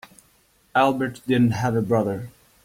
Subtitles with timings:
[0.73, 2.31] Albert didn't have a brother.